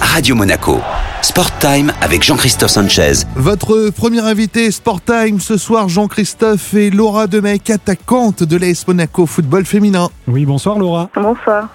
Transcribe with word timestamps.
Radio 0.00 0.36
Monaco. 0.36 0.78
Sport 1.20 1.58
Time 1.58 1.92
avec 2.00 2.22
Jean-Christophe 2.22 2.70
Sanchez. 2.70 3.24
Votre 3.34 3.90
premier 3.90 4.20
invité 4.20 4.70
Sport 4.70 5.00
Time 5.00 5.40
ce 5.40 5.56
soir, 5.56 5.88
Jean-Christophe 5.88 6.72
et 6.74 6.88
Laura 6.88 7.26
Demecq, 7.26 7.68
attaquante 7.70 8.44
de 8.44 8.56
l'AS 8.56 8.86
Monaco 8.86 9.26
football 9.26 9.64
féminin. 9.64 10.08
Oui, 10.28 10.46
bonsoir 10.46 10.78
Laura. 10.78 11.10
Bonsoir. 11.16 11.68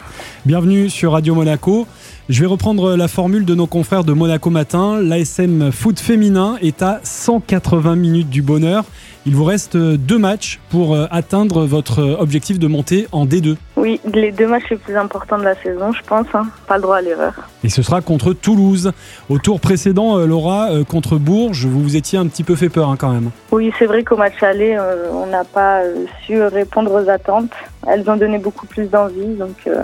Bienvenue 0.46 0.90
sur 0.90 1.12
Radio 1.12 1.36
Monaco. 1.36 1.86
Je 2.30 2.40
vais 2.40 2.46
reprendre 2.46 2.96
la 2.96 3.10
formule 3.10 3.44
de 3.44 3.56
nos 3.56 3.68
confrères 3.68 4.06
de 4.06 4.14
Monaco 4.14 4.50
Matin. 4.50 5.02
L'ASM 5.02 5.74
Foot 5.74 6.00
féminin 6.00 6.56
est 6.62 6.82
à 6.82 7.02
180 7.04 7.98
minutes 7.98 8.30
du 8.30 8.42
bonheur. 8.42 8.86
Il 9.26 9.36
vous 9.36 9.44
reste 9.44 9.76
deux 9.76 10.18
matchs 10.18 10.62
pour 10.70 10.96
euh, 10.96 11.08
atteindre 11.12 11.66
votre 11.66 12.02
objectif 12.20 12.58
de 12.58 12.68
monter 12.68 13.08
en 13.12 13.26
D2. 13.26 13.58
Oui, 13.80 14.02
les 14.14 14.34
deux 14.34 14.46
matchs 14.46 14.70
les 14.72 14.76
plus 14.76 14.98
importants 14.98 15.38
de 15.38 15.44
la 15.46 15.56
saison, 15.56 15.94
je 15.94 16.02
pense. 16.04 16.28
hein. 16.34 16.48
Pas 16.68 16.76
le 16.76 16.82
droit 16.82 16.98
à 16.98 17.02
l'erreur. 17.02 17.34
Et 17.64 17.70
ce 17.70 17.82
sera 17.82 18.02
contre 18.02 18.34
Toulouse. 18.34 18.92
Au 19.30 19.38
tour 19.38 19.62
précédent, 19.62 20.18
euh, 20.18 20.26
Laura, 20.26 20.70
euh, 20.72 20.84
contre 20.84 21.16
Bourges, 21.16 21.66
vous 21.66 21.82
vous 21.82 21.96
étiez 21.96 22.20
un 22.20 22.28
petit 22.28 22.44
peu 22.44 22.56
fait 22.56 22.68
peur 22.68 22.90
hein, 22.90 22.98
quand 23.00 23.10
même. 23.14 23.30
Oui, 23.54 23.72
c'est 23.80 23.86
vrai 23.86 24.04
qu'au 24.04 24.18
match 24.18 24.44
aller, 24.44 24.76
euh, 24.78 25.10
on 25.14 25.28
n'a 25.28 25.46
pas 25.46 25.84
euh, 25.84 26.04
su 26.26 26.42
répondre 26.42 26.92
aux 26.92 27.10
attentes. 27.10 27.54
Elles 27.88 28.10
ont 28.10 28.18
donné 28.18 28.38
beaucoup 28.38 28.68
plus 28.68 28.88
d'envie, 28.88 29.36
donc 29.38 29.56
euh, 29.68 29.84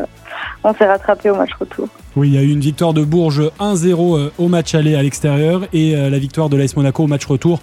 on 0.66 0.74
s'est 0.74 0.86
rattrapé 0.88 1.30
au 1.30 1.36
match 1.36 1.52
retour. 1.58 1.88
Oui, 2.18 2.30
il 2.30 2.34
y 2.36 2.38
a 2.38 2.44
eu 2.44 2.50
une 2.50 2.62
victoire 2.62 2.94
de 2.94 3.04
Bourges 3.04 3.52
1-0 3.60 4.18
euh, 4.18 4.32
au 4.38 4.48
match 4.48 4.74
aller 4.74 4.96
à 4.96 5.04
l'extérieur 5.04 5.64
et 5.74 5.98
euh, 5.98 6.10
la 6.10 6.18
victoire 6.18 6.48
de 6.48 6.56
l'AS 6.56 6.74
Monaco 6.78 7.04
au 7.04 7.08
match 7.08 7.26
retour 7.26 7.60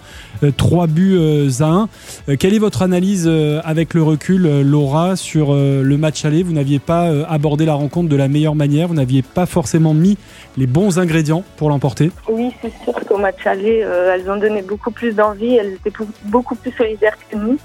3 0.59 0.88
buts 0.88 1.16
euh, 1.19 1.48
à 1.60 1.65
1. 1.65 1.88
Euh, 2.29 2.37
Quelle 2.38 2.52
est 2.52 2.59
votre 2.59 2.83
analyse 2.83 3.27
avec 3.65 3.95
le 3.95 4.02
recul, 4.02 4.60
Laura, 4.60 5.16
sur 5.16 5.55
le 5.55 5.96
match 5.96 6.27
aller? 6.27 6.43
Vous 6.43 6.52
n'aviez 6.52 6.79
pas 6.80 7.09
abordé 7.29 7.65
la 7.65 7.73
rencontre 7.73 8.10
de 8.10 8.16
la 8.16 8.29
meilleure 8.29 8.55
manière, 8.55 8.88
vous 8.88 8.95
n'aviez 8.95 9.23
pas 9.23 9.46
forcément 9.46 9.95
mis 9.95 10.19
les 10.59 10.66
bons 10.66 10.98
ingrédients 10.98 11.45
pour 11.57 11.71
l'emporter? 11.71 12.10
Oui, 12.29 12.51
c'est 12.60 12.73
sûr 12.84 12.95
qu'au 13.07 13.16
match 13.16 13.46
aller, 13.46 13.79
elles 13.79 14.30
ont 14.30 14.37
donné 14.37 14.60
beaucoup 14.60 14.90
plus 14.90 15.15
d'envie. 15.15 15.55
Elles 15.55 15.74
étaient 15.74 15.93
beaucoup 16.24 16.57
plus 16.57 16.73
solidaires 16.73 17.16
que 17.30 17.37
nous. 17.37 17.59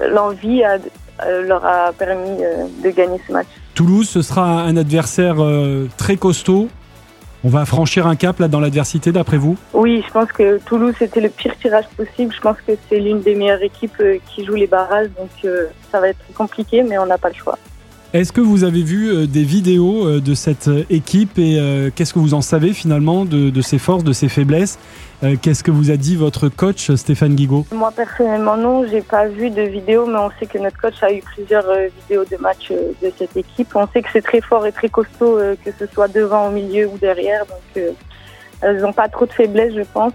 L'envie 0.00 0.62
leur 1.42 1.64
a 1.64 1.92
permis 1.92 2.38
de 2.84 2.90
gagner 2.90 3.20
ce 3.26 3.32
match. 3.32 3.48
Toulouse, 3.76 4.08
ce 4.08 4.22
sera 4.22 4.62
un 4.62 4.74
adversaire 4.78 5.36
euh, 5.38 5.86
très 5.98 6.16
costaud. 6.16 6.68
On 7.44 7.50
va 7.50 7.66
franchir 7.66 8.06
un 8.06 8.16
cap 8.16 8.40
là 8.40 8.48
dans 8.48 8.58
l'adversité 8.58 9.12
d'après 9.12 9.36
vous? 9.36 9.58
Oui, 9.74 10.02
je 10.04 10.10
pense 10.10 10.32
que 10.32 10.58
Toulouse 10.64 10.94
c'était 10.98 11.20
le 11.20 11.28
pire 11.28 11.54
tirage 11.58 11.84
possible. 11.94 12.32
Je 12.34 12.40
pense 12.40 12.56
que 12.66 12.72
c'est 12.88 12.98
l'une 12.98 13.20
des 13.20 13.34
meilleures 13.34 13.62
équipes 13.62 14.00
euh, 14.00 14.16
qui 14.30 14.46
joue 14.46 14.54
les 14.54 14.66
barrages, 14.66 15.08
donc 15.18 15.28
euh, 15.44 15.66
ça 15.92 16.00
va 16.00 16.08
être 16.08 16.24
compliqué, 16.34 16.82
mais 16.82 16.96
on 16.96 17.04
n'a 17.04 17.18
pas 17.18 17.28
le 17.28 17.34
choix. 17.34 17.58
Est-ce 18.16 18.32
que 18.32 18.40
vous 18.40 18.64
avez 18.64 18.82
vu 18.82 19.10
euh, 19.10 19.26
des 19.26 19.44
vidéos 19.44 20.06
euh, 20.06 20.20
de 20.22 20.32
cette 20.32 20.68
euh, 20.68 20.84
équipe 20.88 21.38
et 21.38 21.58
euh, 21.60 21.90
qu'est-ce 21.94 22.14
que 22.14 22.18
vous 22.18 22.32
en 22.32 22.40
savez 22.40 22.72
finalement 22.72 23.26
de, 23.26 23.50
de 23.50 23.60
ses 23.60 23.76
forces, 23.78 24.04
de 24.04 24.12
ses 24.14 24.30
faiblesses 24.30 24.78
Euh, 25.22 25.36
Qu'est-ce 25.40 25.62
que 25.62 25.70
vous 25.70 25.90
a 25.90 25.96
dit 25.96 26.16
votre 26.16 26.48
coach 26.48 26.90
Stéphane 26.94 27.34
Guigaud? 27.34 27.64
Moi 27.72 27.90
personnellement 27.94 28.56
non, 28.56 28.86
j'ai 28.90 29.02
pas 29.02 29.26
vu 29.28 29.50
de 29.50 29.60
vidéo, 29.62 30.06
mais 30.06 30.18
on 30.18 30.30
sait 30.38 30.46
que 30.46 30.58
notre 30.58 30.78
coach 30.78 31.02
a 31.02 31.12
eu 31.12 31.20
plusieurs 31.34 31.68
euh, 31.68 31.88
vidéos 32.00 32.24
de 32.30 32.36
matchs 32.38 32.70
de 33.02 33.12
cette 33.18 33.36
équipe. 33.36 33.68
On 33.74 33.86
sait 33.92 34.00
que 34.00 34.08
c'est 34.14 34.22
très 34.30 34.40
fort 34.40 34.66
et 34.66 34.72
très 34.72 34.88
costaud, 34.88 35.38
que 35.64 35.70
ce 35.78 35.86
soit 35.92 36.08
devant, 36.08 36.48
au 36.48 36.52
milieu 36.52 36.86
ou 36.88 36.96
derrière. 36.98 37.44
Donc 37.52 37.84
elles 38.62 38.80
n'ont 38.80 38.94
pas 38.94 39.08
trop 39.08 39.26
de 39.26 39.32
faiblesses, 39.32 39.74
je 39.74 39.84
pense. 39.92 40.12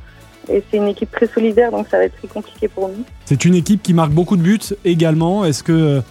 Et 0.49 0.63
c'est 0.69 0.77
une 0.77 0.88
équipe 0.88 1.11
très 1.11 1.27
solidaire, 1.27 1.69
donc 1.72 1.85
ça 1.91 1.97
va 1.99 2.05
être 2.05 2.17
très 2.17 2.27
compliqué 2.27 2.67
pour 2.67 2.88
nous. 2.89 3.03
C'est 3.25 3.45
une 3.45 3.53
équipe 3.55 3.81
qui 3.83 3.94
marque 3.94 4.11
beaucoup 4.11 4.38
de 4.38 4.41
buts 4.41 4.69
également. 4.85 5.45
Est-ce 5.45 5.61
que 5.63 6.02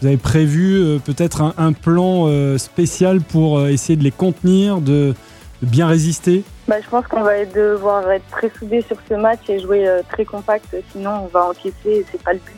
vous 0.00 0.06
avez 0.06 0.16
prévu 0.16 0.76
euh, 0.76 0.98
peut-être 0.98 1.42
un, 1.42 1.54
un 1.58 1.72
plan 1.72 2.26
euh, 2.26 2.58
spécial 2.58 3.20
pour 3.20 3.58
euh, 3.58 3.68
essayer 3.68 3.96
de 3.96 4.04
les 4.04 4.10
contenir, 4.10 4.80
de, 4.80 5.14
de 5.62 5.66
bien 5.66 5.86
résister? 5.86 6.44
Bah, 6.68 6.76
je 6.82 6.88
pense 6.88 7.06
qu'on 7.06 7.22
va 7.22 7.44
devoir 7.44 8.10
être 8.10 8.28
très 8.30 8.50
soudés 8.58 8.82
sur 8.82 8.96
ce 9.08 9.14
match 9.14 9.40
et 9.48 9.58
jouer 9.60 9.88
très 10.10 10.24
compact, 10.24 10.76
sinon 10.92 11.10
on 11.24 11.26
va 11.26 11.48
encaisser 11.48 11.74
et 11.86 12.06
c'est 12.10 12.22
pas 12.22 12.32
le 12.32 12.38
but. 12.38 12.56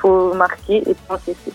faut 0.00 0.34
marquer 0.34 0.78
et 0.88 0.94
pas 1.06 1.14
encaisser. 1.14 1.52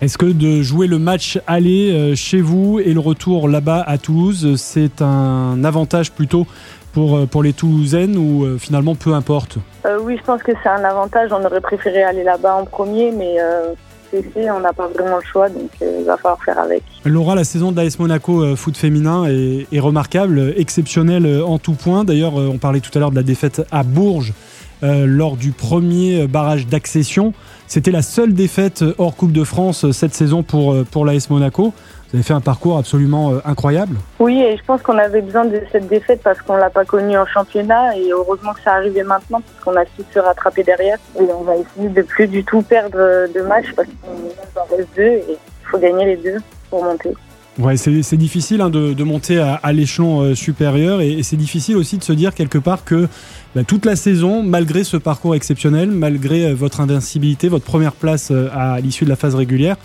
Est-ce 0.00 0.16
que 0.16 0.26
de 0.26 0.62
jouer 0.62 0.86
le 0.86 0.98
match 0.98 1.40
aller 1.46 2.14
chez 2.14 2.40
vous 2.40 2.78
et 2.78 2.92
le 2.92 3.00
retour 3.00 3.48
là-bas 3.48 3.82
à 3.86 3.98
Toulouse, 3.98 4.54
c'est 4.56 5.02
un 5.02 5.64
avantage 5.64 6.12
plutôt 6.12 6.46
pour, 6.92 7.26
pour 7.26 7.42
les 7.42 7.52
Toulousaines 7.52 8.16
ou 8.16 8.58
finalement 8.58 8.94
peu 8.94 9.12
importe? 9.14 9.58
Euh, 9.86 9.98
oui, 10.02 10.16
je 10.16 10.22
pense 10.22 10.42
que 10.42 10.52
c'est 10.62 10.68
un 10.68 10.84
avantage. 10.84 11.30
On 11.32 11.44
aurait 11.44 11.60
préféré 11.60 12.02
aller 12.02 12.22
là-bas 12.22 12.54
en 12.54 12.64
premier, 12.64 13.10
mais 13.10 13.36
euh, 13.40 13.74
on 14.12 14.60
n'a 14.60 14.72
pas 14.72 14.88
vraiment 14.88 15.16
le 15.16 15.24
choix, 15.24 15.48
donc 15.48 15.70
euh, 15.82 15.98
il 16.00 16.06
va 16.06 16.16
falloir 16.16 16.42
faire 16.42 16.58
avec. 16.58 16.82
Laura, 17.04 17.34
la 17.34 17.44
saison 17.44 17.72
de 17.72 17.76
l'AS 17.80 17.98
Monaco 17.98 18.42
euh, 18.42 18.56
foot 18.56 18.76
féminin 18.76 19.26
est, 19.26 19.80
remarquable, 19.80 20.54
exceptionnelle 20.56 21.26
euh, 21.26 21.44
en 21.44 21.58
tout 21.58 21.74
point. 21.74 22.04
D'ailleurs, 22.04 22.34
on 22.34 22.58
parlait 22.58 22.80
tout 22.80 22.90
à 22.94 22.98
l'heure 22.98 23.10
de 23.10 23.16
la 23.16 23.22
défaite 23.22 23.62
à 23.70 23.82
Bourges 23.82 24.32
lors 24.80 25.36
du 25.36 25.50
premier 25.50 26.28
barrage 26.28 26.68
d'accession. 26.68 27.32
C'était 27.66 27.90
la 27.90 28.02
seule 28.02 28.32
défaite 28.32 28.84
hors 28.98 29.16
Coupe 29.16 29.32
de 29.32 29.42
France 29.42 29.90
cette 29.90 30.14
saison 30.14 30.44
pour, 30.44 30.84
pour 30.84 31.04
l'AS 31.04 31.30
Monaco. 31.30 31.74
Vous 32.10 32.16
avez 32.16 32.22
fait 32.22 32.32
un 32.32 32.40
parcours 32.40 32.78
absolument 32.78 33.32
euh, 33.32 33.38
incroyable. 33.44 33.96
Oui, 34.18 34.40
et 34.40 34.56
je 34.56 34.62
pense 34.64 34.80
qu'on 34.80 34.96
avait 34.96 35.20
besoin 35.20 35.44
de 35.44 35.60
cette 35.70 35.88
défaite 35.88 36.20
parce 36.24 36.40
qu'on 36.40 36.56
l'a 36.56 36.70
pas 36.70 36.86
connue 36.86 37.18
en 37.18 37.26
championnat 37.26 37.96
et 37.98 38.10
heureusement 38.10 38.54
que 38.54 38.60
ça 38.62 38.74
arrivait 38.74 39.02
maintenant 39.02 39.42
parce 39.42 39.64
qu'on 39.64 39.78
a 39.78 39.84
su 39.84 40.02
se 40.12 40.18
rattraper 40.18 40.62
derrière. 40.62 40.96
Et 41.20 41.24
on 41.24 41.42
va 41.42 41.56
essayer 41.56 41.90
de 41.90 42.02
plus 42.02 42.26
du 42.26 42.42
tout 42.44 42.62
perdre 42.62 42.96
de 42.98 43.40
match 43.42 43.66
parce 43.76 43.88
qu'on 44.02 44.60
en 44.60 44.76
reste 44.76 44.88
deux 44.96 45.02
et 45.02 45.24
il 45.28 45.70
faut 45.70 45.78
gagner 45.78 46.06
les 46.06 46.16
deux 46.16 46.38
pour 46.70 46.82
monter. 46.82 47.14
Ouais, 47.58 47.76
c'est 47.76 48.02
c'est 48.02 48.16
difficile 48.16 48.60
hein, 48.60 48.70
de, 48.70 48.94
de 48.94 49.04
monter 49.04 49.40
à, 49.40 49.54
à 49.54 49.72
l'échelon 49.72 50.20
euh, 50.20 50.34
supérieur 50.36 51.00
et, 51.00 51.10
et 51.14 51.22
c'est 51.24 51.36
difficile 51.36 51.76
aussi 51.76 51.98
de 51.98 52.04
se 52.04 52.12
dire 52.12 52.32
quelque 52.32 52.58
part 52.58 52.84
que 52.84 53.08
bah, 53.56 53.64
toute 53.64 53.84
la 53.84 53.96
saison, 53.96 54.44
malgré 54.44 54.84
ce 54.84 54.96
parcours 54.96 55.34
exceptionnel, 55.34 55.90
malgré 55.90 56.46
euh, 56.46 56.54
votre 56.54 56.80
invincibilité, 56.80 57.48
votre 57.48 57.64
première 57.64 57.94
place 57.94 58.30
euh, 58.30 58.48
à 58.54 58.78
l'issue 58.78 59.04
de 59.04 59.10
la 59.10 59.16
phase 59.16 59.34
régulière, 59.34 59.76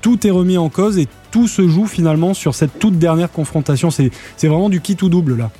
tout 0.00 0.26
est 0.26 0.30
remis 0.30 0.58
en 0.58 0.68
cause 0.68 0.98
et 0.98 1.08
tout 1.30 1.46
se 1.48 1.68
joue 1.68 1.86
finalement 1.86 2.34
sur 2.34 2.54
cette 2.54 2.78
toute 2.78 2.98
dernière 2.98 3.30
confrontation. 3.30 3.90
C'est 3.90 4.10
vraiment 4.42 4.68
du 4.68 4.80
qui 4.80 4.96
tout 4.96 5.08
double 5.08 5.36
là. 5.36 5.50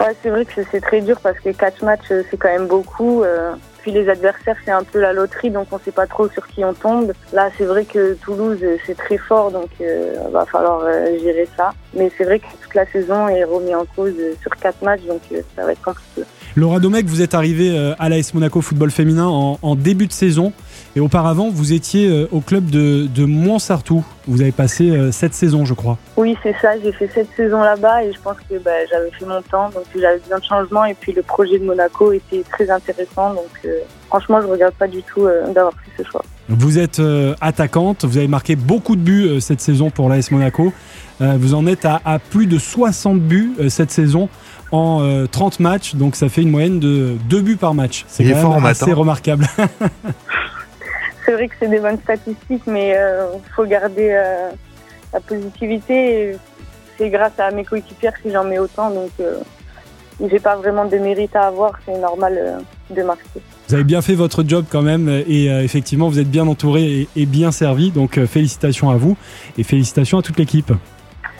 Ouais, 0.00 0.14
c'est 0.22 0.30
vrai 0.30 0.44
que 0.44 0.60
c'est- 0.70 0.80
très 0.80 1.00
dur 1.00 1.18
parce 1.22 1.38
que 1.38 1.50
quatre 1.50 1.82
matchs, 1.84 2.10
euh, 2.10 2.22
c'est 2.30 2.36
quand 2.36 2.48
même 2.48 2.66
beaucoup. 2.66 3.22
euh, 3.22 3.52
Puis 3.82 3.92
les 3.92 4.08
adversaires, 4.08 4.56
c'est 4.64 4.70
un 4.70 4.82
peu 4.82 4.98
la 4.98 5.12
loterie, 5.12 5.50
donc 5.50 5.66
on 5.70 5.78
sait 5.78 5.92
pas 5.92 6.06
trop 6.06 6.26
sur 6.30 6.46
qui 6.46 6.64
on 6.64 6.72
tombe. 6.72 7.12
Là, 7.34 7.50
c'est 7.58 7.66
vrai 7.66 7.84
que 7.84 8.14
Toulouse, 8.14 8.56
euh, 8.62 8.76
c'est 8.86 8.96
très 8.96 9.18
fort, 9.18 9.50
donc 9.50 9.68
euh, 9.82 10.14
va 10.32 10.46
falloir 10.46 10.80
gérer 11.22 11.46
ça. 11.54 11.70
Mais 11.94 12.10
c'est 12.16 12.24
vrai 12.24 12.38
que 12.38 12.46
toute 12.62 12.74
la 12.74 12.86
saison 12.86 13.28
est 13.28 13.44
remise 13.44 13.74
en 13.74 13.84
cause 13.94 14.14
sur 14.40 14.50
quatre 14.56 14.80
matchs, 14.82 15.02
donc 15.06 15.20
ça 15.54 15.64
va 15.66 15.72
être 15.72 15.82
compliqué. 15.82 16.22
Laura 16.56 16.78
Domecq, 16.78 17.06
vous 17.06 17.20
êtes 17.20 17.34
arrivée 17.34 17.76
euh, 17.76 17.94
à 17.98 18.08
l'AS 18.08 18.32
Monaco 18.32 18.60
football 18.60 18.92
féminin 18.92 19.26
en, 19.26 19.58
en 19.60 19.74
début 19.74 20.06
de 20.06 20.12
saison 20.12 20.52
et 20.94 21.00
auparavant 21.00 21.50
vous 21.50 21.72
étiez 21.72 22.08
euh, 22.08 22.28
au 22.30 22.40
club 22.40 22.70
de, 22.70 23.08
de 23.12 23.24
Montsartou. 23.24 24.04
Vous 24.28 24.40
avez 24.40 24.52
passé 24.52 24.90
euh, 24.90 25.10
cette 25.10 25.34
saison, 25.34 25.64
je 25.64 25.74
crois. 25.74 25.98
Oui, 26.16 26.36
c'est 26.44 26.54
ça. 26.62 26.78
J'ai 26.80 26.92
fait 26.92 27.10
cette 27.12 27.34
saison 27.36 27.58
là-bas 27.60 28.04
et 28.04 28.12
je 28.12 28.20
pense 28.20 28.36
que 28.48 28.56
bah, 28.58 28.70
j'avais 28.88 29.10
fait 29.10 29.26
mon 29.26 29.42
temps, 29.42 29.68
donc 29.70 29.84
j'avais 30.00 30.18
besoin 30.20 30.38
de 30.38 30.44
changement. 30.44 30.84
Et 30.84 30.94
puis 30.94 31.12
le 31.12 31.22
projet 31.22 31.58
de 31.58 31.64
Monaco 31.64 32.12
était 32.12 32.44
très 32.48 32.70
intéressant, 32.70 33.34
donc 33.34 33.50
euh, 33.64 33.80
franchement, 34.06 34.40
je 34.40 34.46
regrette 34.46 34.74
pas 34.76 34.86
du 34.86 35.02
tout 35.02 35.26
euh, 35.26 35.52
d'avoir 35.52 35.72
fait 35.72 36.04
ce 36.04 36.08
choix. 36.08 36.22
Vous 36.48 36.78
êtes 36.78 37.00
euh, 37.00 37.34
attaquante, 37.40 38.04
vous 38.04 38.18
avez 38.18 38.28
marqué 38.28 38.54
beaucoup 38.54 38.96
de 38.96 39.00
buts 39.00 39.26
euh, 39.26 39.40
cette 39.40 39.60
saison 39.60 39.90
pour 39.90 40.08
l'AS 40.08 40.30
Monaco. 40.30 40.72
Euh, 41.20 41.36
vous 41.38 41.54
en 41.54 41.66
êtes 41.66 41.84
à, 41.84 42.00
à 42.04 42.18
plus 42.18 42.46
de 42.46 42.58
60 42.58 43.18
buts 43.20 43.52
euh, 43.58 43.68
cette 43.68 43.90
saison 43.90 44.28
en 44.74 45.02
euh, 45.02 45.26
30 45.26 45.60
matchs, 45.60 45.94
donc 45.94 46.16
ça 46.16 46.28
fait 46.28 46.42
une 46.42 46.50
moyenne 46.50 46.80
de 46.80 47.16
2 47.28 47.40
buts 47.40 47.56
par 47.56 47.74
match. 47.74 48.04
C'est 48.08 48.24
quand 48.24 48.54
même 48.54 48.66
assez 48.66 48.90
hein. 48.90 48.94
remarquable. 48.94 49.46
C'est 51.24 51.32
vrai 51.32 51.48
que 51.48 51.54
c'est 51.58 51.70
des 51.70 51.80
bonnes 51.80 51.98
statistiques, 52.00 52.66
mais 52.66 52.90
il 52.90 53.54
faut 53.56 53.64
garder 53.64 54.10
euh, 54.10 54.50
la 55.10 55.20
positivité. 55.20 56.36
C'est 56.98 57.08
grâce 57.08 57.32
à 57.38 57.50
mes 57.50 57.64
coéquipières 57.64 58.12
si 58.22 58.30
j'en 58.30 58.44
mets 58.44 58.58
autant, 58.58 58.90
donc 58.90 59.08
euh, 59.20 59.38
j'ai 60.20 60.38
pas 60.38 60.56
vraiment 60.56 60.84
de 60.84 60.96
mérite 60.96 61.34
à 61.34 61.46
avoir. 61.46 61.72
C'est 61.84 61.98
normal 61.98 62.36
euh, 62.38 62.94
de 62.94 63.02
marquer. 63.02 63.40
Vous 63.68 63.74
avez 63.74 63.84
bien 63.84 64.02
fait 64.02 64.14
votre 64.14 64.44
job 64.46 64.66
quand 64.70 64.82
même 64.82 65.08
et 65.08 65.50
euh, 65.50 65.62
effectivement 65.62 66.08
vous 66.08 66.18
êtes 66.18 66.30
bien 66.30 66.46
entouré 66.46 66.82
et, 67.00 67.08
et 67.16 67.26
bien 67.26 67.50
servi, 67.50 67.90
donc 67.90 68.18
euh, 68.18 68.26
félicitations 68.26 68.90
à 68.90 68.96
vous 68.96 69.16
et 69.58 69.62
félicitations 69.62 70.18
à 70.18 70.22
toute 70.22 70.38
l'équipe. 70.38 70.72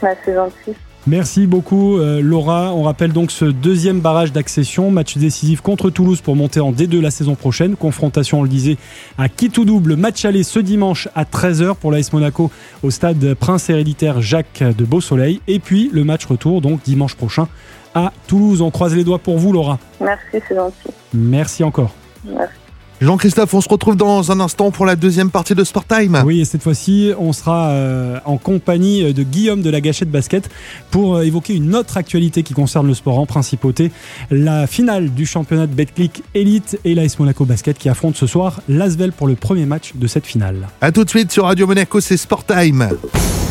Bah, 0.03 0.09
c'est 0.25 0.35
gentil. 0.35 0.75
Merci 1.07 1.47
beaucoup 1.47 1.99
euh, 1.99 2.23
Laura. 2.23 2.73
On 2.73 2.83
rappelle 2.83 3.13
donc 3.13 3.31
ce 3.31 3.45
deuxième 3.45 4.01
barrage 4.01 4.33
d'accession, 4.33 4.91
match 4.91 5.19
décisif 5.19 5.61
contre 5.61 5.91
Toulouse 5.91 6.23
pour 6.23 6.35
monter 6.35 6.61
en 6.61 6.73
D2 6.73 6.99
la 7.01 7.11
saison 7.11 7.35
prochaine. 7.35 7.77
Confrontation, 7.77 8.41
on 8.41 8.43
le 8.43 8.49
disait, 8.49 8.79
à 9.19 9.29
qui 9.29 9.51
tout 9.51 9.67
double. 9.67 9.97
Match 9.97 10.25
aller 10.25 10.43
ce 10.43 10.59
dimanche 10.59 11.09
à 11.15 11.25
13h 11.25 11.75
pour 11.75 11.93
l'AS 11.93 12.13
Monaco 12.15 12.51
au 12.83 12.91
stade 12.91 13.35
Prince 13.35 13.69
héréditaire 13.69 14.23
Jacques 14.23 14.63
de 14.63 14.85
Beau-Soleil. 14.85 15.43
Et 15.47 15.59
puis 15.59 15.91
le 15.93 16.05
match 16.05 16.25
retour 16.25 16.63
donc 16.63 16.83
dimanche 16.83 17.17
prochain 17.17 17.49
à 17.95 18.13
Toulouse. 18.27 18.63
On 18.63 18.71
croise 18.71 18.97
les 18.97 19.05
doigts 19.05 19.19
pour 19.19 19.39
vous 19.39 19.53
Laura. 19.53 19.79
Merci, 20.01 20.43
c'est 20.49 20.55
gentil. 20.55 20.89
Merci 21.13 21.65
encore. 21.65 21.95
Merci. 22.25 22.64
Jean-Christophe, 23.05 23.53
on 23.53 23.61
se 23.61 23.69
retrouve 23.69 23.97
dans 23.97 24.33
un 24.33 24.41
instant 24.41 24.71
pour 24.71 24.87
la 24.87 24.97
deuxième 24.97 25.31
partie 25.31 25.55
de 25.55 25.63
Sport 25.63 25.85
Time. 25.85 26.23
Oui, 26.25 26.41
et 26.41 26.47
cette 26.47 26.63
fois-ci, 26.63 27.13
on 27.19 27.35
sera 27.35 27.69
euh, 27.69 28.19
en 28.25 28.39
compagnie 28.39 29.13
de 29.13 29.23
Guillaume 29.23 29.61
de 29.61 29.69
la 29.69 29.83
Gâchette 29.83 30.11
Basket 30.11 30.49
pour 30.91 31.17
euh, 31.17 31.23
évoquer 31.23 31.55
une 31.55 31.75
autre 31.75 31.99
actualité 31.99 32.43
qui 32.43 32.55
concerne 32.55 32.87
le 32.87 32.95
sport 32.95 33.19
en 33.19 33.27
principauté, 33.27 33.93
la 34.31 34.67
finale 34.67 35.11
du 35.11 35.27
championnat 35.27 35.67
de 35.67 35.75
Betclic 35.75 36.23
Elite 36.33 36.79
et 36.87 36.95
l'AS 36.95 37.19
Monaco 37.19 37.45
Basket 37.45 37.77
qui 37.77 37.91
affrontent 37.91 38.17
ce 38.17 38.27
soir 38.27 38.63
l'Asvel 38.71 39.13
pour 39.13 39.27
le 39.27 39.35
premier 39.35 39.67
match 39.67 39.93
de 39.95 40.07
cette 40.07 40.25
finale. 40.25 40.67
A 40.81 40.91
tout 40.91 41.05
de 41.05 41.11
suite 41.11 41.31
sur 41.31 41.45
Radio 41.45 41.67
Monaco, 41.67 42.01
c'est 42.01 42.17
Sport 42.17 42.47
Time. 42.47 42.89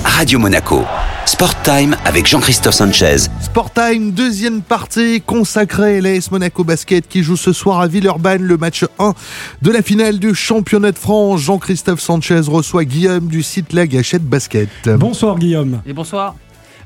Radio 0.03 0.39
Monaco. 0.39 0.81
Sport 1.27 1.61
Time 1.61 1.95
avec 2.05 2.25
Jean-Christophe 2.25 2.73
Sanchez. 2.73 3.29
Sport 3.53 3.71
Time, 3.71 4.09
deuxième 4.13 4.63
partie 4.63 5.21
consacrée 5.21 5.99
à 5.99 6.01
l'AS 6.01 6.31
Monaco 6.31 6.63
Basket 6.63 7.07
qui 7.07 7.21
joue 7.21 7.37
ce 7.37 7.53
soir 7.53 7.81
à 7.81 7.87
Villeurbanne 7.87 8.41
le 8.41 8.57
match 8.57 8.83
1 8.97 9.13
de 9.61 9.69
la 9.69 9.83
finale 9.83 10.17
du 10.17 10.33
championnat 10.33 10.91
de 10.91 10.97
France. 10.97 11.41
Jean-Christophe 11.41 11.99
Sanchez 11.99 12.41
reçoit 12.47 12.83
Guillaume 12.83 13.27
du 13.27 13.43
site 13.43 13.71
La 13.73 13.85
Gâchette 13.85 14.23
Basket. 14.23 14.69
Bonsoir 14.97 15.37
Guillaume. 15.37 15.83
Et 15.85 15.93
bonsoir. 15.93 16.33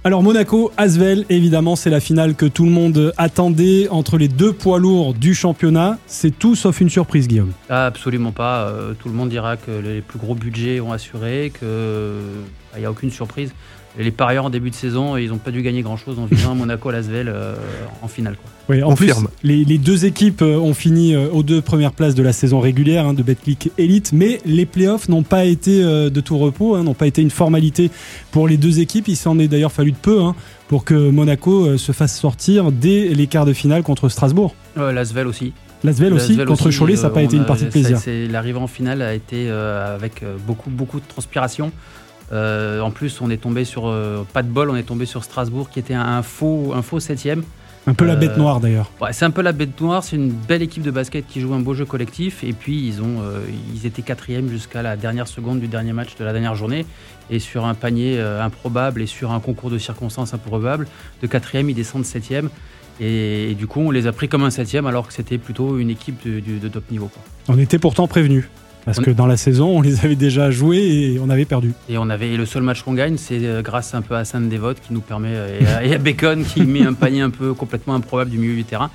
Alors 0.04 0.24
Monaco, 0.24 0.74
Asvel, 0.76 1.26
évidemment, 1.30 1.78
c'est 1.78 1.90
la 1.90 2.02
finale 2.02 2.36
que 2.36 2.46
tout 2.46 2.66
le 2.66 2.72
monde 2.72 3.14
attendait 3.16 3.88
entre 3.90 4.18
les 4.18 4.28
deux 4.28 4.52
poids 4.52 4.78
lourds 4.78 5.14
du 5.14 5.34
championnat. 5.34 5.98
C'est 6.06 6.38
tout 6.38 6.56
sauf 6.56 6.82
une 6.82 6.90
surprise, 6.90 7.30
Guillaume. 7.30 7.54
Absolument 7.70 8.34
pas. 8.34 8.68
Euh, 8.68 8.94
tout 8.94 9.08
le 9.08 9.16
monde 9.16 9.30
dira 9.30 9.56
que 9.56 9.72
les 9.72 10.02
plus 10.02 10.20
gros 10.20 10.36
budgets 10.36 10.82
ont 10.82 10.92
assuré, 10.92 11.54
qu'il 11.58 11.68
n'y 12.78 12.86
a 12.86 12.92
aucune 12.92 13.12
surprise. 13.12 13.54
Les 13.98 14.12
parieurs 14.12 14.46
en 14.46 14.50
début 14.50 14.70
de 14.70 14.76
saison, 14.76 15.18
ils 15.18 15.30
n'ont 15.30 15.38
pas 15.38 15.52
dû 15.52 15.62
gagner 15.62 15.82
grand-chose 15.82 16.20
en 16.20 16.26
visant 16.26 16.56
Monaco 16.56 16.90
à 16.90 16.94
Lasvel 16.94 17.30
euh, 17.30 17.56
en 18.02 18.08
finale. 18.08 18.36
Quoi. 18.36 18.52
Oui, 18.70 18.84
en 18.84 18.96
plus, 18.96 19.14
les, 19.44 19.78
deux 19.78 20.06
équipes 20.06 20.42
euh, 20.42 20.58
ont 20.58 20.74
fini 20.74 21.16
euh, 21.16 21.30
aux 21.32 21.44
deux 21.44 21.62
premières 21.62 21.94
places 21.94 22.16
de 22.16 22.24
la 22.24 22.34
saison 22.34 22.60
régulière 22.60 23.06
hein, 23.06 23.14
de 23.14 23.24
Betclic 23.24 23.72
Elite, 23.78 24.12
mais 24.12 24.42
les 24.46 24.66
playoffs 24.66 25.08
n'ont 25.08 25.24
pas 25.24 25.46
été 25.46 25.84
euh, 25.84 26.10
de 26.10 26.20
tout 26.20 26.38
repos, 26.38 26.76
hein, 26.76 26.84
n'ont 26.84 26.94
pas 26.94 27.08
été 27.08 27.22
une 27.22 27.30
formalité 27.30 27.90
pour 28.32 28.48
les 28.48 28.58
deux 28.58 28.80
équipes. 28.80 29.08
Il 29.08 29.16
s'en 29.16 29.40
est 29.40 29.48
d'ailleurs 29.48 29.72
fallu 29.72 29.94
de 29.94 29.98
peu 29.98 30.22
hein, 30.22 30.36
pour 30.68 30.84
que 30.84 30.94
Monaco 30.94 31.78
se 31.78 31.94
fasse 31.94 32.20
sortir 32.20 32.74
dès 32.74 33.08
les 33.08 33.28
quarts 33.28 33.46
de 33.46 33.54
finale 33.54 33.84
contre 33.84 34.10
Strasbourg. 34.10 34.54
L'Asvel 34.76 35.28
aussi. 35.28 35.54
L'Asvel 35.84 36.14
aussi, 36.14 36.38
contre 36.38 36.72
Cholet, 36.72 36.98
ça 36.98 37.04
n'a 37.04 37.10
pas 37.12 37.22
été 37.22 37.38
une 37.38 37.46
partie 37.46 37.66
de 37.66 37.70
plaisir. 37.70 38.00
L'arrivée 38.30 38.60
en 38.60 38.68
finale 38.68 39.02
a 39.02 39.14
été 39.14 39.50
avec 39.50 40.24
beaucoup, 40.46 40.70
beaucoup 40.70 41.00
de 41.00 41.08
transpiration. 41.08 41.72
En 42.32 42.92
plus, 42.92 43.22
on 43.22 43.30
est 43.30 43.38
tombé 43.38 43.66
sur, 43.66 43.94
pas 44.34 44.44
de 44.44 44.50
bol, 44.50 44.70
on 44.70 44.76
est 44.76 44.84
tombé 44.84 45.06
sur 45.06 45.24
Strasbourg 45.24 45.70
qui 45.70 45.80
était 45.80 45.94
un 45.94 46.22
faux, 46.24 46.74
un 46.76 46.82
faux 46.82 47.00
septième. 47.00 47.44
Un 47.88 47.94
peu 47.94 48.06
la 48.06 48.18
bête 48.18 48.32
euh, 48.32 48.38
noire 48.38 48.60
d'ailleurs. 48.60 48.92
Ouais, 49.02 49.14
c'est 49.14 49.24
un 49.24 49.32
peu 49.32 49.42
la 49.42 49.54
bête 49.54 49.80
noire. 49.80 50.04
C'est 50.04 50.18
une 50.18 50.30
belle 50.30 50.62
équipe 50.62 50.84
de 50.84 50.92
basket 50.92 51.26
qui 51.26 51.40
joue 51.40 51.54
un 51.54 51.62
beau 51.62 51.74
jeu 51.74 51.86
collectif. 51.86 52.44
Et 52.44 52.52
puis 52.52 52.86
ils 52.86 53.02
ont, 53.02 53.22
euh, 53.22 53.40
ils 53.74 53.86
étaient 53.86 54.02
quatrième 54.02 54.50
jusqu'à 54.50 54.82
la 54.82 54.98
dernière 54.98 55.28
seconde 55.28 55.62
du 55.62 55.70
dernier 55.70 55.94
match 55.94 56.18
de 56.20 56.26
la 56.26 56.34
dernière 56.34 56.54
journée. 56.54 56.86
Et 57.30 57.40
sur 57.40 57.66
un 57.66 57.74
panier 57.76 58.18
euh, 58.20 58.44
improbable 58.44 59.02
et 59.02 59.06
sur 59.06 59.32
un 59.32 59.40
concours 59.40 59.70
de 59.70 59.78
circonstances 59.78 60.34
improbable, 60.34 60.86
de 61.22 61.28
quatrième 61.28 61.70
ils 61.70 61.76
descendent 61.76 62.06
septième. 62.06 62.50
Et, 63.00 63.56
du 63.58 63.68
coup, 63.68 63.80
on 63.82 63.92
les 63.92 64.08
a 64.08 64.12
pris 64.12 64.28
comme 64.28 64.44
un 64.44 64.50
septième 64.50 64.88
alors 64.88 65.08
que 65.08 65.14
c'était 65.14 65.38
plutôt 65.38 65.78
une 65.78 65.92
équipe 65.92 66.28
de, 66.28 66.60
de 66.60 66.68
top 66.68 66.90
niveau. 66.90 67.08
Quoi. 67.08 67.22
On 67.48 67.60
était 67.60 67.78
pourtant 67.78 68.08
prévenus. 68.08 68.50
Parce 68.88 69.02
que 69.02 69.12
dans 69.12 69.28
la 69.28 69.36
saison, 69.36 69.80
on 69.80 69.82
les 69.82 70.00
avait 70.06 70.16
déjà 70.16 70.50
joués 70.50 70.78
et 70.78 71.20
on 71.20 71.30
avait 71.30 71.44
perdu. 71.44 71.74
Et 71.90 71.98
on 71.98 72.10
avait 72.10 72.38
le 72.38 72.46
seul 72.46 72.64
match 72.64 72.84
qu'on 72.84 72.94
gagne, 72.94 73.18
c'est 73.18 73.44
euh, 73.44 73.62
grâce 73.62 73.94
un 73.94 74.02
peu 74.02 74.16
à 74.16 74.24
Saint 74.24 74.40
Devote 74.40 74.78
qui 74.80 74.94
nous 74.94 75.02
permet 75.02 75.34
euh, 75.34 75.82
et 75.84 75.94
à, 75.94 75.98
Bacon 75.98 76.46
qui 76.46 76.62
met 76.62 76.84
un 76.84 76.94
panier 76.94 77.20
un 77.20 77.30
peu 77.30 77.54
complètement 77.54 77.96
improbable 77.96 78.32
du 78.32 78.38
milieu 78.38 78.56
du 78.56 78.64
terrain. 78.64 78.90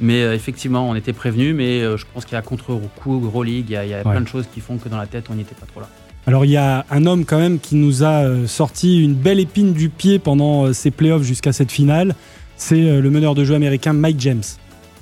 Mais 0.00 0.22
euh, 0.22 0.34
effectivement, 0.34 0.88
on 0.88 0.94
était 0.94 1.12
prévenu, 1.12 1.52
mais 1.52 1.80
je 1.80 2.04
pense 2.14 2.24
qu'il 2.24 2.36
y 2.36 2.38
a 2.38 2.42
contre-coup, 2.42 3.18
gros 3.18 3.42
league, 3.42 3.66
il 3.68 3.88
y 3.90 3.94
a, 3.94 4.00
plein 4.00 4.22
de 4.22 4.28
choses 4.28 4.46
qui 4.52 4.60
font 4.60 4.78
que 4.78 4.88
dans 4.88 4.96
la 4.96 5.06
tête, 5.06 5.26
on 5.30 5.34
n'y 5.34 5.42
était 5.42 5.54
pas 5.54 5.66
trop 5.66 5.80
là. 5.80 5.88
Alors 6.26 6.46
il 6.46 6.50
y 6.50 6.56
a 6.56 6.86
un 6.90 7.04
homme 7.04 7.26
quand 7.26 7.38
même 7.38 7.58
qui 7.58 7.76
nous 7.76 8.02
a 8.02 8.46
sorti 8.46 9.04
une 9.04 9.12
belle 9.12 9.40
épine 9.40 9.74
du 9.74 9.90
pied 9.90 10.18
pendant 10.18 10.72
ces 10.72 10.90
playoffs 10.90 11.22
jusqu'à 11.22 11.52
cette 11.52 11.70
finale. 11.70 12.14
C'est 12.56 12.98
le 13.00 13.10
meneur 13.10 13.34
de 13.34 13.44
jeu 13.44 13.54
américain 13.54 13.92
Mike 13.92 14.20
James. 14.20 14.42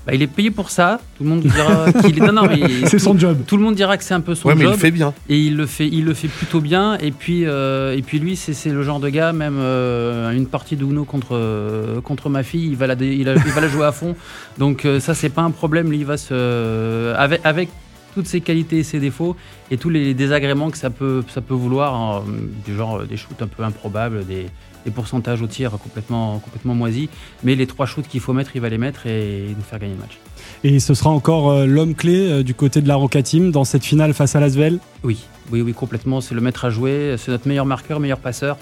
Bah, 0.06 0.14
il 0.14 0.22
est 0.22 0.26
payé 0.26 0.50
pour 0.50 0.70
ça. 0.70 1.00
Tout 1.16 1.22
le 1.22 1.30
monde 1.30 1.42
dira 1.42 1.92
qu'il 1.92 2.18
est. 2.18 2.26
Non, 2.26 2.32
non, 2.32 2.48
c'est 2.86 2.98
son 2.98 3.16
job. 3.16 3.38
Tout 3.46 3.56
le 3.56 3.62
monde 3.62 3.76
dira 3.76 3.96
que 3.96 4.02
c'est 4.02 4.14
un 4.14 4.20
peu 4.20 4.34
son 4.34 4.48
ouais, 4.48 4.54
mais 4.54 4.64
il 4.64 4.70
le 4.70 4.76
fait 4.76 4.90
bien. 4.90 5.14
Et 5.28 5.38
il 5.38 5.56
le 5.56 5.66
fait, 5.66 5.86
il 5.86 6.04
le 6.04 6.14
fait 6.14 6.28
plutôt 6.28 6.60
bien. 6.60 6.98
Et 6.98 7.12
puis, 7.12 7.44
euh, 7.44 7.96
et 7.96 8.02
puis 8.02 8.18
lui, 8.18 8.34
c'est 8.34 8.70
le 8.70 8.82
genre 8.82 8.98
de 8.98 9.08
gars, 9.08 9.32
même 9.32 9.58
euh, 9.58 10.30
une 10.32 10.46
partie 10.46 10.76
de 10.76 10.84
Uno 10.84 11.04
contre 11.04 11.36
euh, 11.36 12.00
contre 12.00 12.28
ma 12.28 12.42
fille, 12.42 12.66
il 12.66 12.76
va 12.76 12.88
la, 12.88 12.94
il, 12.94 13.24
va 13.24 13.60
la 13.60 13.68
jouer 13.68 13.86
à 13.86 13.92
fond. 13.92 14.16
Donc 14.58 14.86
ça, 14.98 15.14
c'est 15.14 15.30
pas 15.30 15.42
un 15.42 15.50
problème. 15.50 15.90
Lui, 15.90 15.98
il 15.98 16.06
va 16.06 16.16
se 16.16 17.14
avec 17.14 17.40
avec 17.44 17.68
toutes 18.14 18.26
ses 18.26 18.40
qualités 18.40 18.78
et 18.78 18.82
ses 18.82 19.00
défauts 19.00 19.36
et 19.70 19.76
tous 19.76 19.90
les 19.90 20.14
désagréments 20.14 20.70
que 20.70 20.78
ça 20.78 20.90
peut 20.90 21.22
ça 21.28 21.40
peut 21.40 21.54
vouloir, 21.54 21.94
hein, 21.94 22.24
du 22.64 22.76
genre 22.76 23.04
des 23.04 23.16
shoots 23.16 23.40
un 23.40 23.46
peu 23.46 23.62
improbables, 23.62 24.26
des 24.26 24.46
des 24.84 24.90
pourcentages 24.90 25.42
au 25.42 25.46
tir 25.46 25.70
complètement, 25.72 26.38
complètement 26.38 26.74
moisis. 26.74 27.08
Mais 27.42 27.54
les 27.54 27.66
trois 27.66 27.86
shoots 27.86 28.06
qu'il 28.06 28.20
faut 28.20 28.32
mettre, 28.32 28.52
il 28.54 28.60
va 28.60 28.68
les 28.68 28.78
mettre 28.78 29.06
et 29.06 29.54
nous 29.56 29.62
faire 29.62 29.78
gagner 29.78 29.94
le 29.94 30.00
match. 30.00 30.18
Et 30.64 30.80
ce 30.80 30.94
sera 30.94 31.10
encore 31.10 31.50
euh, 31.50 31.66
l'homme 31.66 31.94
clé 31.94 32.30
euh, 32.30 32.42
du 32.42 32.54
côté 32.54 32.80
de 32.80 32.88
la 32.88 32.96
Roca 32.96 33.22
Team 33.22 33.50
dans 33.50 33.64
cette 33.64 33.84
finale 33.84 34.14
face 34.14 34.36
à 34.36 34.40
Lasvel 34.40 34.78
Oui, 35.02 35.18
oui, 35.50 35.62
oui, 35.62 35.72
complètement. 35.72 36.20
C'est 36.20 36.34
le 36.34 36.40
maître 36.40 36.64
à 36.64 36.70
jouer. 36.70 37.16
C'est 37.18 37.30
notre 37.30 37.48
meilleur 37.48 37.66
marqueur, 37.66 38.00
meilleur 38.00 38.18
passeur. 38.18 38.58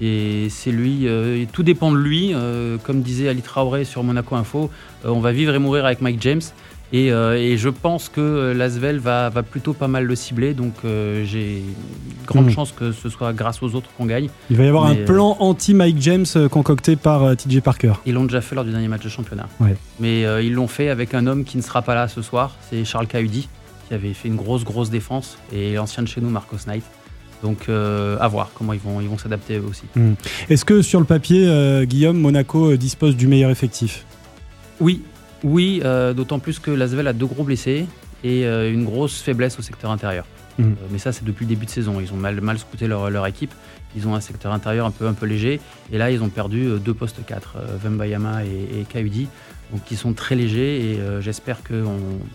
Et 0.00 0.48
c'est 0.50 0.72
lui, 0.72 1.06
euh, 1.06 1.44
tout 1.52 1.62
dépend 1.62 1.92
de 1.92 1.98
lui. 1.98 2.34
comme 2.82 3.02
disait 3.02 3.28
Ali 3.28 3.42
Traoré 3.42 3.84
sur 3.84 4.02
Monaco 4.02 4.34
Info, 4.34 4.70
on 5.04 5.20
va 5.20 5.32
vivre 5.32 5.54
et 5.54 5.58
mourir 5.58 5.84
avec 5.84 6.00
Mike 6.00 6.20
James. 6.20 6.40
Euh, 6.94 7.34
et, 7.34 7.56
je 7.56 7.68
pense 7.68 8.08
que 8.08 8.52
Lasvel 8.52 8.98
va, 8.98 9.30
va, 9.30 9.42
plutôt 9.42 9.72
pas 9.72 9.88
mal 9.88 10.04
le 10.04 10.14
cibler, 10.14 10.54
donc 10.54 10.74
euh, 10.84 11.24
j'ai 11.24 11.62
grande 12.26 12.46
hmm. 12.46 12.50
chance 12.50 12.72
que 12.72 12.92
ce 12.92 13.08
soit 13.08 13.32
grâce 13.32 13.62
aux 13.62 13.74
autres 13.74 13.88
qu'on 13.96 14.06
gagne. 14.06 14.28
Il 14.50 14.56
va 14.56 14.64
y 14.64 14.68
avoir 14.68 14.86
un 14.86 14.96
euh, 14.96 15.04
plan 15.04 15.36
anti-Mike 15.40 15.96
James 16.00 16.26
concocté 16.50 16.96
par 16.96 17.36
TJ 17.36 17.60
Parker. 17.60 17.94
Ils 18.04 18.14
l'ont 18.14 18.24
déjà 18.24 18.40
fait 18.40 18.54
lors 18.54 18.64
du 18.64 18.70
dernier 18.70 18.88
match 18.88 19.02
de 19.02 19.08
championnat. 19.08 19.48
Mais 20.00 20.22
ils 20.44 20.52
l'ont 20.52 20.68
fait 20.68 20.88
avec 20.88 21.14
un 21.14 21.26
homme 21.26 21.44
qui 21.44 21.56
ne 21.56 21.62
sera 21.62 21.82
pas 21.82 21.94
là 21.94 22.08
ce 22.08 22.22
soir, 22.22 22.56
c'est 22.68 22.84
Charles 22.84 23.06
Cahudi, 23.06 23.48
qui 23.88 23.94
avait 23.94 24.12
fait 24.12 24.28
une 24.28 24.36
grosse, 24.36 24.64
grosse 24.64 24.90
défense, 24.90 25.38
et 25.52 25.74
l'ancien 25.74 26.02
de 26.02 26.08
chez 26.08 26.20
nous, 26.20 26.30
Marcos 26.30 26.58
Knight. 26.66 26.84
Donc 27.42 27.68
à 27.68 28.28
voir 28.28 28.50
comment 28.54 28.72
ils 28.72 28.78
vont 28.78 29.00
ils 29.00 29.08
vont 29.08 29.18
s'adapter 29.18 29.58
aussi. 29.58 29.84
Hmm. 29.96 30.12
Est-ce 30.48 30.64
que 30.64 30.82
sur 30.82 31.00
le 31.00 31.06
papier, 31.06 31.84
Guillaume, 31.86 32.18
Monaco 32.18 32.76
dispose 32.76 33.16
du 33.16 33.26
meilleur 33.26 33.50
effectif? 33.50 34.04
Oui, 34.80 35.02
oui, 35.44 35.80
euh, 35.84 36.12
d'autant 36.12 36.38
plus 36.38 36.58
que 36.58 36.70
Lasvel 36.70 37.06
a 37.06 37.12
deux 37.12 37.26
gros 37.26 37.44
blessés 37.44 37.86
et 38.24 38.46
euh, 38.46 38.72
une 38.72 38.84
grosse 38.84 39.20
faiblesse 39.20 39.58
au 39.58 39.62
secteur 39.62 39.90
intérieur. 39.90 40.24
Mmh. 40.58 40.62
Euh, 40.62 40.66
mais 40.90 40.98
ça, 40.98 41.12
c'est 41.12 41.24
depuis 41.24 41.44
le 41.44 41.50
début 41.50 41.66
de 41.66 41.70
saison. 41.70 42.00
Ils 42.00 42.12
ont 42.12 42.16
mal, 42.16 42.40
mal 42.40 42.58
scouté 42.58 42.86
leur, 42.86 43.26
équipe. 43.26 43.52
Ils 43.96 44.06
ont 44.06 44.14
un 44.14 44.20
secteur 44.20 44.52
intérieur 44.52 44.86
un 44.86 44.90
peu, 44.90 45.06
un 45.06 45.14
peu 45.14 45.26
léger. 45.26 45.60
Et 45.92 45.98
là, 45.98 46.10
ils 46.10 46.22
ont 46.22 46.28
perdu 46.28 46.78
deux 46.82 46.94
postes 46.94 47.24
4, 47.26 47.56
Vembayama 47.82 48.44
et, 48.44 48.80
et 48.80 48.84
Kaudi, 48.84 49.28
donc 49.72 49.84
qui 49.84 49.96
sont 49.96 50.12
très 50.12 50.34
légers. 50.34 50.92
Et 50.92 50.98
j'espère 51.20 51.62
que 51.62 51.84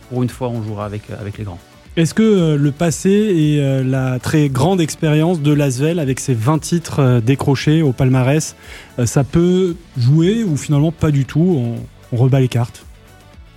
pour 0.10 0.22
une 0.22 0.30
fois, 0.30 0.50
on 0.50 0.62
jouera 0.62 0.86
avec, 0.86 1.04
avec 1.20 1.38
les 1.38 1.46
grands. 1.46 1.60
Est-ce 1.96 2.14
que 2.14 2.54
le 2.54 2.72
passé 2.72 3.10
et 3.10 3.84
la 3.84 4.20
très 4.20 4.50
grande 4.50 4.82
expérience 4.82 5.42
de 5.42 5.52
Lasvel 5.52 5.98
avec 5.98 6.20
ses 6.20 6.36
20 6.36 6.60
titres 6.60 7.22
décrochés 7.26 7.82
au 7.82 7.92
palmarès, 7.92 8.56
ça 9.06 9.24
peut 9.24 9.76
jouer 9.98 10.44
ou 10.44 10.58
finalement 10.58 10.92
pas 10.92 11.10
du 11.10 11.26
tout? 11.26 11.76
On 12.12 12.16
rebat 12.16 12.40
les 12.40 12.50
cartes 12.50 12.87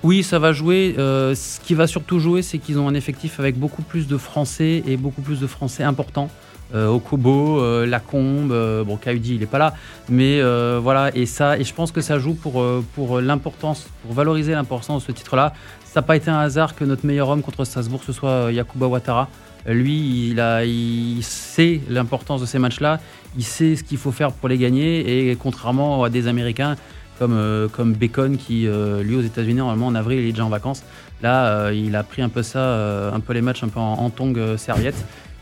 oui, 0.02 0.22
ça 0.22 0.38
va 0.38 0.52
jouer. 0.52 0.94
Euh, 0.98 1.34
ce 1.34 1.60
qui 1.60 1.74
va 1.74 1.86
surtout 1.86 2.18
jouer, 2.18 2.42
c'est 2.42 2.58
qu'ils 2.58 2.78
ont 2.78 2.88
un 2.88 2.94
effectif 2.94 3.38
avec 3.38 3.58
beaucoup 3.58 3.82
plus 3.82 4.06
de 4.06 4.16
Français 4.16 4.82
et 4.86 4.96
beaucoup 4.96 5.22
plus 5.22 5.40
de 5.40 5.46
Français 5.46 5.82
importants. 5.82 6.30
Euh, 6.72 6.86
Okobo, 6.86 7.60
euh, 7.60 7.84
Lacombe, 7.84 8.52
euh, 8.52 8.84
bon, 8.84 8.96
Kaudi, 8.96 9.34
il 9.34 9.40
n'est 9.40 9.46
pas 9.46 9.58
là, 9.58 9.74
mais 10.08 10.40
voilà, 10.80 11.14
et 11.16 11.26
ça, 11.26 11.58
et 11.58 11.64
je 11.64 11.74
pense 11.74 11.90
que 11.90 12.00
ça 12.00 12.18
joue 12.18 12.34
pour, 12.34 12.64
pour 12.94 13.20
l'importance, 13.20 13.88
pour 14.02 14.12
valoriser 14.12 14.52
l'importance 14.52 15.02
de 15.02 15.06
ce 15.08 15.12
titre-là. 15.12 15.52
Ça 15.84 16.00
n'a 16.00 16.06
pas 16.06 16.16
été 16.16 16.30
un 16.30 16.38
hasard 16.38 16.76
que 16.76 16.84
notre 16.84 17.04
meilleur 17.04 17.28
homme 17.28 17.42
contre 17.42 17.64
Strasbourg, 17.64 18.02
ce 18.06 18.12
soit 18.12 18.52
Yakuba 18.52 18.86
Ouattara. 18.86 19.28
Lui, 19.66 20.30
il, 20.30 20.40
a, 20.40 20.64
il 20.64 21.22
sait 21.22 21.80
l'importance 21.88 22.40
de 22.40 22.46
ces 22.46 22.58
matchs-là, 22.58 23.00
il 23.36 23.44
sait 23.44 23.76
ce 23.76 23.82
qu'il 23.82 23.98
faut 23.98 24.12
faire 24.12 24.32
pour 24.32 24.48
les 24.48 24.56
gagner, 24.56 25.30
et 25.30 25.36
contrairement 25.36 26.04
à 26.04 26.08
des 26.08 26.28
Américains, 26.28 26.76
comme, 27.20 27.34
euh, 27.34 27.68
comme 27.68 27.92
Bacon 27.92 28.38
qui, 28.38 28.66
euh, 28.66 29.02
lui, 29.02 29.14
aux 29.14 29.20
États-Unis, 29.20 29.58
normalement 29.58 29.88
en 29.88 29.94
avril, 29.94 30.20
il 30.20 30.28
est 30.28 30.32
déjà 30.32 30.46
en 30.46 30.48
vacances. 30.48 30.82
Là, 31.22 31.48
euh, 31.48 31.74
il 31.74 31.94
a 31.94 32.02
pris 32.02 32.22
un 32.22 32.30
peu 32.30 32.42
ça, 32.42 33.12
un 33.14 33.20
peu 33.20 33.34
les 33.34 33.42
matchs 33.42 33.62
un 33.62 33.68
peu 33.68 33.78
en, 33.78 33.92
en 33.92 34.08
tongue 34.08 34.56
serviette. 34.56 34.96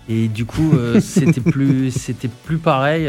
Et 0.09 0.27
du 0.27 0.45
coup, 0.45 0.73
c'était 1.01 1.41
plus, 1.41 1.93
c'était 1.93 2.27
plus 2.27 2.59
pareil. 2.59 3.09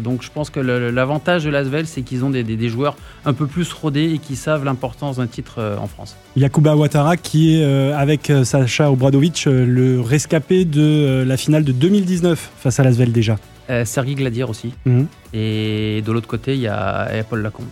donc, 0.00 0.22
je 0.22 0.30
pense 0.30 0.48
que 0.48 0.60
l'avantage 0.60 1.44
de 1.44 1.50
Lasvel, 1.50 1.86
c'est 1.88 2.02
qu'ils 2.02 2.24
ont 2.24 2.30
des, 2.30 2.44
des, 2.44 2.68
joueurs 2.68 2.96
un 3.24 3.32
peu 3.32 3.46
plus 3.46 3.72
rodés 3.72 4.12
et 4.14 4.18
qui 4.18 4.36
savent 4.36 4.64
l'importance 4.64 5.16
d'un 5.16 5.26
titre 5.26 5.76
en 5.80 5.88
France. 5.88 6.16
Yakuba 6.36 6.76
Ouattara, 6.76 7.16
qui 7.16 7.56
est 7.56 7.64
avec 7.64 8.30
Sacha 8.44 8.92
Obradovic 8.92 9.46
le 9.46 10.00
rescapé 10.00 10.64
de 10.64 11.24
la 11.26 11.36
finale 11.36 11.64
de 11.64 11.72
2019 11.72 12.52
face 12.58 12.78
à 12.78 12.84
Lasvel 12.84 13.10
déjà. 13.10 13.38
Euh, 13.70 13.84
Sergi 13.84 14.14
Gladier 14.14 14.44
aussi. 14.44 14.72
Mhm. 14.84 15.06
Et 15.32 16.02
de 16.04 16.12
l'autre 16.12 16.26
côté, 16.28 16.54
il 16.54 16.60
y 16.60 16.68
a 16.68 17.08
il 17.12 17.16
y 17.16 17.20
a 17.20 17.24
Paul 17.24 17.40
Lacombe. 17.42 17.66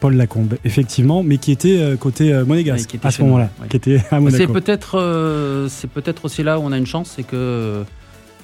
Paul 0.00 0.14
Lacombe, 0.16 0.54
effectivement, 0.64 1.22
mais 1.22 1.36
qui 1.36 1.52
était 1.52 1.78
euh, 1.78 1.96
côté 1.96 2.32
euh, 2.32 2.44
monégasque 2.46 2.80
Oui, 2.80 2.86
qui 2.86 2.96
était 2.96 3.06
à 3.06 3.10
ce 3.10 3.20
moment-là, 3.22 3.50
nous, 3.58 3.62
oui. 3.64 3.68
qui 3.68 3.76
était 3.76 3.96
à 3.96 4.02
C'est 4.10 4.20
Monaco. 4.20 4.52
peut-être 4.54 4.98
euh, 4.98 5.68
c'est 5.68 5.90
peut-être 5.90 6.24
aussi 6.24 6.42
là 6.42 6.58
où 6.58 6.62
on 6.64 6.72
a 6.72 6.78
une 6.78 6.86
chance, 6.86 7.12
c'est 7.16 7.22
que 7.22 7.84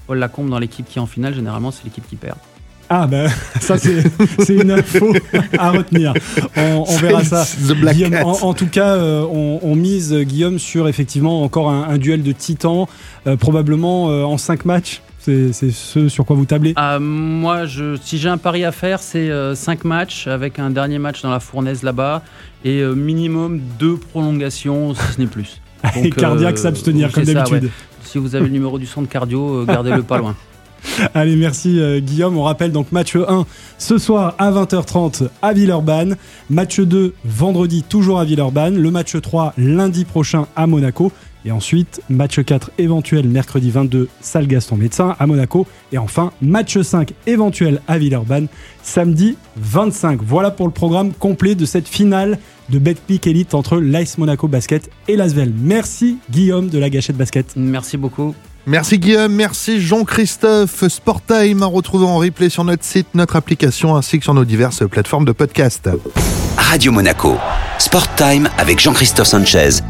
Paul 0.07 0.19
Lacombe 0.19 0.51
dans 0.51 0.59
l'équipe 0.59 0.87
qui 0.87 0.99
est 0.99 1.03
en 1.03 1.07
finale, 1.07 1.35
généralement 1.35 1.71
c'est 1.71 1.85
l'équipe 1.85 2.07
qui 2.07 2.17
perd. 2.17 2.37
Ah 2.89 3.07
ben 3.09 3.29
ça 3.61 3.77
c'est 3.79 4.55
une 4.55 4.71
info 4.71 5.13
à 5.59 5.71
retenir. 5.73 6.13
On, 6.57 6.85
on 6.87 6.97
verra 6.99 7.25
ça. 7.25 7.45
En, 8.23 8.31
en 8.49 8.55
tout 8.55 8.69
cas, 8.69 8.95
euh, 8.95 9.23
on, 9.29 9.59
on 9.63 9.75
mise 9.75 10.15
Guillaume 10.15 10.59
sur 10.61 10.87
effectivement 10.89 11.43
encore 11.43 11.71
un, 11.71 11.85
un 11.89 11.99
duel 11.99 12.23
de 12.23 12.33
titans, 12.33 12.87
euh, 13.27 13.37
probablement 13.37 14.11
euh, 14.11 14.23
en 14.25 14.37
5 14.39 14.67
matchs. 14.67 15.01
C'est 15.27 15.71
ce 15.71 16.09
sur 16.09 16.25
quoi 16.25 16.37
vous 16.37 16.45
tablez. 16.45 16.73
Ah, 16.77 16.99
moi, 17.01 17.67
je, 17.67 17.97
si 18.01 18.19
j'ai 18.19 18.29
un 18.29 18.39
pari 18.39 18.65
à 18.65 18.73
faire, 18.73 19.01
c'est 19.01 19.31
5 19.55 19.85
matchs 19.85 20.27
avec 20.29 20.59
un 20.59 20.71
dernier 20.71 20.99
match 20.99 21.23
dans 21.23 21.31
la 21.31 21.41
fournaise 21.41 21.83
là-bas 21.83 22.23
et 22.65 22.81
euh, 22.81 22.95
minimum 22.95 23.61
2 23.79 23.97
prolongations, 23.97 24.95
si 24.95 25.13
ce 25.15 25.21
n'est 25.21 25.27
plus. 25.27 25.61
Et 25.97 26.03
Donc, 26.05 26.17
cardiaque 26.17 26.55
euh, 26.55 26.63
s'abstenir 26.63 27.13
comme 27.13 27.25
d'habitude. 27.25 27.65
ouais. 27.65 27.71
Si 28.03 28.19
vous 28.19 28.35
avez 28.35 28.47
le 28.47 28.53
numéro 28.53 28.79
du 28.79 28.87
centre 28.87 29.09
cardio, 29.09 29.63
euh, 29.63 29.65
gardez-le 29.65 30.03
pas 30.03 30.19
loin. 30.23 30.35
Allez, 31.15 31.37
merci 31.37 31.81
euh, 31.81 32.01
Guillaume. 32.01 32.37
On 32.37 32.43
rappelle 32.43 32.73
donc 32.73 32.93
match 32.93 33.17
1 33.17 33.47
ce 33.79 33.99
soir 33.99 34.35
à 34.39 34.51
20h30 34.51 35.29
à 35.43 35.53
Villeurbanne. 35.53 36.17
Match 36.51 36.81
2 36.81 37.15
vendredi 37.25 37.83
toujours 37.83 38.19
à 38.19 38.25
Villeurbanne. 38.25 38.79
Le 38.79 38.91
match 38.91 39.21
3 39.21 39.55
lundi 39.59 40.05
prochain 40.05 40.47
à 40.57 40.67
Monaco. 40.67 41.13
Et 41.45 41.53
ensuite, 41.53 42.01
match 42.11 42.43
4 42.43 42.73
éventuel 42.79 43.29
mercredi 43.29 43.71
22, 43.71 44.09
salle 44.21 44.49
Gaston 44.49 44.77
Médecin 44.77 45.15
à 45.17 45.29
Monaco. 45.29 45.65
Et 45.93 45.99
enfin, 45.99 46.33
match 46.43 46.81
5 46.81 47.13
éventuel 47.29 47.81
à 47.87 47.99
Villeurbanne 47.99 48.49
samedi 48.83 49.37
25. 49.57 50.21
Voilà 50.25 50.51
pour 50.51 50.67
le 50.67 50.73
programme 50.73 51.13
complet 51.13 51.55
de 51.55 51.65
cette 51.65 51.87
finale 51.87 52.39
de 52.69 52.81
Betclic 52.81 53.29
Elite 53.29 53.55
entre 53.55 53.79
l'Ice 53.79 54.19
Monaco 54.19 54.49
Basket 54.49 54.91
et 55.07 55.15
l'Asvel. 55.15 55.53
Merci 55.57 56.19
Guillaume 56.31 56.69
de 56.69 56.81
la 56.81 56.91
Gâchette 56.91 57.17
Basket. 57.17 57.47
Merci 57.55 57.97
beaucoup. 57.97 58.35
Merci 58.67 58.99
Guillaume, 58.99 59.33
merci 59.33 59.81
Jean-Christophe. 59.81 60.89
Sport 60.89 61.21
Time 61.25 61.63
à 61.63 61.67
retrouver 61.67 62.05
en 62.05 62.17
replay 62.17 62.49
sur 62.49 62.65
notre 62.65 62.85
site, 62.85 63.07
notre 63.15 63.37
application 63.37 63.95
ainsi 63.95 64.19
que 64.19 64.25
sur 64.25 64.35
nos 64.35 64.45
diverses 64.45 64.83
plateformes 64.89 65.25
de 65.25 65.31
podcast. 65.31 65.89
Radio 66.57 66.91
Monaco. 66.91 67.37
Sport 67.79 68.13
Time 68.17 68.49
avec 68.59 68.81
Jean-Christophe 68.81 69.29
Sanchez 69.29 69.83